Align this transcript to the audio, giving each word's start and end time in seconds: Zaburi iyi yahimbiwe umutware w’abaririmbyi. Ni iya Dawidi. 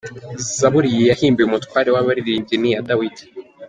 Zaburi 0.59 0.87
iyi 0.91 1.03
yahimbiwe 1.09 1.47
umutware 1.49 1.89
w’abaririmbyi. 1.91 2.55
Ni 2.57 2.69
iya 2.71 2.81
Dawidi. 2.87 3.23